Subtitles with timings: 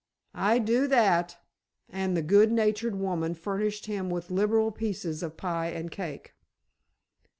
[0.33, 1.37] "I do that,"
[1.87, 6.33] and the good natured woman furnished him with liberal pieces of pie and cake.